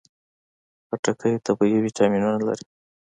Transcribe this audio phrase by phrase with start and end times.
[0.87, 2.65] خټکی طبیعي ویټامینونه لري.